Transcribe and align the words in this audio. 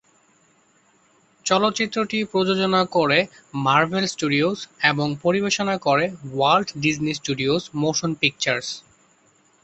চলচ্চিত্রটি 1.45 2.19
প্রযোজনা 2.23 2.81
করে 2.95 3.19
মার্ভেল 3.65 4.05
স্টুডিওজ 4.07 4.57
এবং 4.83 5.07
পরিবেশনা 5.23 5.75
করে 5.77 6.05
Walt 6.33 6.69
Disney 6.83 7.13
Studios 7.13 7.61
Motion 7.73 8.11
pictures. 8.21 8.67